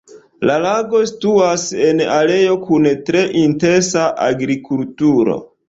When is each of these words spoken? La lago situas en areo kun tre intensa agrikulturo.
La 0.49 0.53
lago 0.61 1.01
situas 1.09 1.65
en 1.89 2.01
areo 2.15 2.57
kun 2.65 2.89
tre 3.11 3.23
intensa 3.45 4.09
agrikulturo. 4.33 5.41